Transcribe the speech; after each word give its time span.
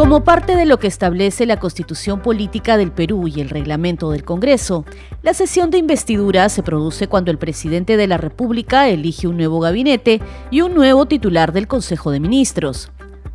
Como 0.00 0.24
parte 0.24 0.56
de 0.56 0.64
lo 0.64 0.78
que 0.78 0.86
establece 0.86 1.44
la 1.44 1.58
Constitución 1.58 2.20
Política 2.20 2.78
del 2.78 2.90
Perú 2.90 3.28
y 3.28 3.42
el 3.42 3.50
reglamento 3.50 4.10
del 4.10 4.24
Congreso, 4.24 4.86
la 5.22 5.34
sesión 5.34 5.70
de 5.70 5.76
investidura 5.76 6.48
se 6.48 6.62
produce 6.62 7.06
cuando 7.06 7.30
el 7.30 7.36
presidente 7.36 7.98
de 7.98 8.06
la 8.06 8.16
República 8.16 8.88
elige 8.88 9.28
un 9.28 9.36
nuevo 9.36 9.60
gabinete 9.60 10.22
y 10.50 10.62
un 10.62 10.72
nuevo 10.72 11.04
titular 11.04 11.52
del 11.52 11.68
Consejo 11.68 12.12
de 12.12 12.18
Ministros. 12.18 12.90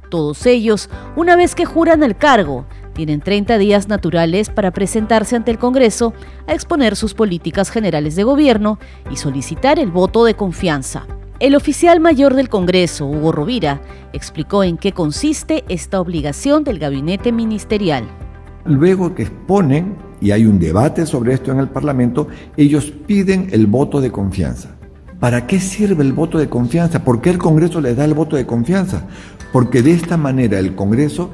Todos 0.10 0.44
ellos, 0.48 0.90
una 1.16 1.36
vez 1.36 1.54
que 1.54 1.66
juran 1.66 2.02
el 2.02 2.18
cargo, 2.18 2.66
tienen 2.94 3.22
30 3.22 3.60
días 3.60 3.88
naturales 3.88 4.50
para 4.50 4.72
presentarse 4.72 5.36
ante 5.36 5.52
el 5.52 5.60
Congreso 5.60 6.16
a 6.48 6.56
exponer 6.56 6.96
sus 6.96 7.14
políticas 7.14 7.70
generales 7.70 8.16
de 8.16 8.24
gobierno 8.24 8.80
y 9.12 9.18
solicitar 9.18 9.78
el 9.78 9.92
voto 9.92 10.26
de 10.26 10.34
confianza. 10.34 11.06
El 11.42 11.54
oficial 11.54 12.00
mayor 12.00 12.34
del 12.34 12.48
Congreso, 12.48 13.06
Hugo 13.08 13.34
Rovira, 13.34 13.82
explicó 14.14 14.64
en 14.64 14.78
qué 14.78 14.94
consiste 14.94 15.66
esta 15.68 16.00
obligación 16.00 16.64
del 16.64 16.80
gabinete 16.80 17.34
ministerial. 17.34 18.06
Luego 18.64 19.14
que 19.14 19.24
exponen, 19.24 19.98
y 20.22 20.32
hay 20.32 20.46
un 20.46 20.60
debate 20.60 21.06
sobre 21.06 21.34
esto 21.34 21.52
en 21.52 21.60
el 21.60 21.68
Parlamento, 21.68 22.30
ellos 22.56 22.90
piden 23.06 23.50
el 23.52 23.68
voto 23.68 24.00
de 24.00 24.14
confianza. 24.14 24.78
¿Para 25.20 25.46
qué 25.46 25.60
sirve 25.60 26.06
el 26.06 26.14
voto 26.14 26.38
de 26.38 26.48
confianza? 26.48 27.04
¿Por 27.04 27.20
qué 27.20 27.32
el 27.32 27.38
Congreso 27.38 27.82
les 27.82 27.98
da 27.98 28.06
el 28.06 28.14
voto 28.14 28.38
de 28.38 28.46
confianza? 28.46 29.06
Porque 29.52 29.82
de 29.82 29.92
esta 29.92 30.16
manera 30.16 30.58
el 30.58 30.74
Congreso 30.74 31.32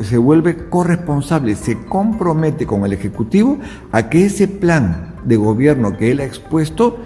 se 0.00 0.16
vuelve 0.16 0.68
corresponsable, 0.68 1.56
se 1.56 1.76
compromete 1.86 2.66
con 2.66 2.84
el 2.84 2.92
Ejecutivo 2.92 3.58
a 3.90 4.08
que 4.08 4.26
ese 4.26 4.46
plan 4.46 5.16
de 5.24 5.34
gobierno 5.34 5.96
que 5.96 6.12
él 6.12 6.20
ha 6.20 6.24
expuesto 6.24 6.98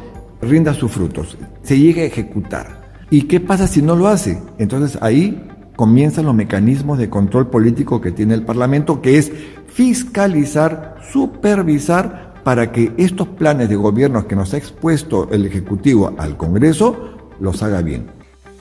rinda 0.45 0.75
sus 0.75 0.93
frutos, 0.93 1.37
se 1.63 1.79
llegue 1.79 2.03
a 2.03 2.07
ejecutar. 2.07 2.85
¿Y 3.11 3.23
qué 3.23 3.41
pasa 3.41 3.67
si 3.67 3.83
no 3.83 3.97
lo 3.97 4.09
hace? 4.09 4.41
Entonces 4.59 4.99
ahí 5.03 5.41
comienzan 5.77 6.27
los 6.27 6.35
mecanismos 6.35 6.99
de 6.99 7.11
control 7.11 7.49
político 7.49 8.01
que 8.01 8.13
tiene 8.13 8.35
el 8.35 8.43
Parlamento, 8.43 9.03
que 9.03 9.19
es 9.19 9.33
fiscalizar, 9.67 10.97
supervisar 11.13 12.35
para 12.45 12.73
que 12.73 12.93
estos 12.97 13.29
planes 13.29 13.69
de 13.69 13.77
gobierno 13.77 14.27
que 14.29 14.37
nos 14.37 14.55
ha 14.55 14.59
expuesto 14.59 15.29
el 15.33 15.47
Ejecutivo 15.47 16.15
al 16.19 16.37
Congreso 16.37 17.31
los 17.41 17.63
haga 17.63 17.83
bien. 17.83 18.07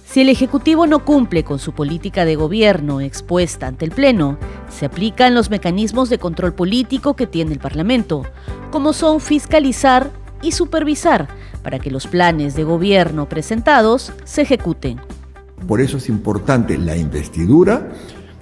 Si 0.06 0.22
el 0.22 0.30
Ejecutivo 0.30 0.86
no 0.86 1.04
cumple 1.06 1.44
con 1.44 1.60
su 1.60 1.74
política 1.74 2.24
de 2.24 2.36
gobierno 2.36 3.02
expuesta 3.02 3.68
ante 3.68 3.86
el 3.86 3.92
Pleno, 3.92 4.38
se 4.70 4.86
aplican 4.86 5.34
los 5.34 5.50
mecanismos 5.50 6.10
de 6.10 6.20
control 6.20 6.54
político 6.54 7.16
que 7.16 7.28
tiene 7.28 7.54
el 7.54 7.60
Parlamento, 7.60 8.24
como 8.72 8.94
son 8.94 9.20
fiscalizar 9.20 10.12
y 10.42 10.52
supervisar 10.52 11.28
para 11.64 11.80
que 11.80 11.90
los 11.90 12.08
planes 12.08 12.56
de 12.56 12.64
gobierno 12.64 13.28
presentados 13.28 14.12
se 14.26 14.44
ejecuten. 14.44 15.00
Por 15.68 15.82
eso 15.82 15.98
es 15.98 16.10
importante 16.10 16.78
la 16.78 16.98
investidura 16.98 17.90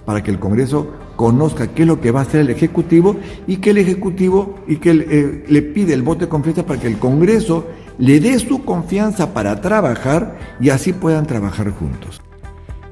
para 0.05 0.23
que 0.23 0.31
el 0.31 0.39
Congreso 0.39 0.87
conozca 1.15 1.67
qué 1.67 1.83
es 1.83 1.87
lo 1.87 2.01
que 2.01 2.11
va 2.11 2.21
a 2.21 2.23
hacer 2.23 2.41
el 2.41 2.49
Ejecutivo 2.49 3.15
y 3.45 3.57
que 3.57 3.69
el 3.69 3.77
Ejecutivo 3.77 4.55
y 4.67 4.77
que 4.77 4.89
eh, 4.91 5.45
le 5.47 5.61
pide 5.61 5.93
el 5.93 6.01
voto 6.01 6.21
de 6.21 6.29
confianza 6.29 6.65
para 6.65 6.79
que 6.79 6.87
el 6.87 6.97
Congreso 6.97 7.67
le 7.99 8.19
dé 8.19 8.39
su 8.39 8.65
confianza 8.65 9.33
para 9.33 9.61
trabajar 9.61 10.39
y 10.59 10.69
así 10.69 10.93
puedan 10.93 11.27
trabajar 11.27 11.69
juntos. 11.69 12.19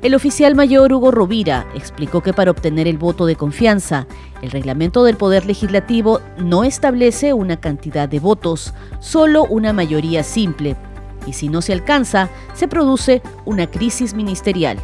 El 0.01 0.15
oficial 0.15 0.55
mayor 0.55 0.93
Hugo 0.93 1.11
Rovira 1.11 1.67
explicó 1.75 2.21
que 2.21 2.31
para 2.31 2.51
obtener 2.51 2.87
el 2.87 2.97
voto 2.97 3.25
de 3.25 3.35
confianza, 3.35 4.07
el 4.41 4.49
reglamento 4.49 5.03
del 5.03 5.17
Poder 5.17 5.45
Legislativo 5.45 6.21
no 6.37 6.63
establece 6.63 7.33
una 7.33 7.57
cantidad 7.59 8.07
de 8.07 8.21
votos, 8.21 8.73
solo 9.01 9.43
una 9.43 9.73
mayoría 9.73 10.23
simple, 10.23 10.77
y 11.27 11.33
si 11.33 11.49
no 11.49 11.61
se 11.61 11.73
alcanza, 11.73 12.29
se 12.53 12.69
produce 12.69 13.21
una 13.43 13.69
crisis 13.69 14.13
ministerial. 14.13 14.79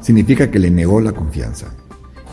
Significa 0.00 0.50
que 0.50 0.58
le 0.58 0.72
negó 0.72 1.00
la 1.00 1.12
confianza. 1.12 1.68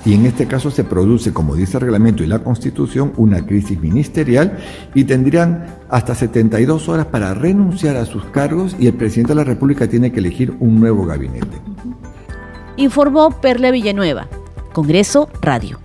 Y 0.03 0.15
en 0.15 0.25
este 0.25 0.47
caso 0.47 0.71
se 0.71 0.83
produce, 0.83 1.31
como 1.31 1.55
dice 1.55 1.77
el 1.77 1.81
reglamento 1.81 2.23
y 2.23 2.27
la 2.27 2.39
constitución, 2.39 3.13
una 3.17 3.45
crisis 3.45 3.79
ministerial 3.79 4.57
y 4.95 5.03
tendrían 5.03 5.77
hasta 5.89 6.15
72 6.15 6.89
horas 6.89 7.05
para 7.05 7.35
renunciar 7.35 7.97
a 7.97 8.05
sus 8.05 8.25
cargos 8.25 8.75
y 8.79 8.87
el 8.87 8.93
presidente 8.95 9.33
de 9.33 9.35
la 9.35 9.43
República 9.43 9.87
tiene 9.87 10.11
que 10.11 10.19
elegir 10.19 10.55
un 10.59 10.79
nuevo 10.79 11.05
gabinete 11.05 11.74
informó 12.77 13.31
Perla 13.31 13.71
Villanueva, 13.71 14.27
Congreso 14.73 15.29
Radio. 15.41 15.84